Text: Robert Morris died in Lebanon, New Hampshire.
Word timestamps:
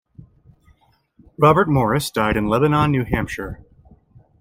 Robert 1.37 1.67
Morris 1.69 2.09
died 2.09 2.35
in 2.35 2.47
Lebanon, 2.47 2.89
New 2.89 3.03
Hampshire. 3.03 3.63